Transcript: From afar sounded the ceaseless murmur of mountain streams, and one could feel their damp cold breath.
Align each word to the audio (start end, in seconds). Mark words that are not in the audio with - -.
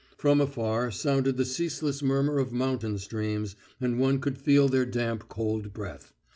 From 0.17 0.41
afar 0.41 0.89
sounded 0.89 1.37
the 1.37 1.45
ceaseless 1.45 2.01
murmur 2.01 2.39
of 2.39 2.51
mountain 2.51 2.97
streams, 2.97 3.55
and 3.79 3.99
one 3.99 4.19
could 4.19 4.39
feel 4.39 4.67
their 4.67 4.83
damp 4.87 5.29
cold 5.29 5.73
breath. 5.73 6.11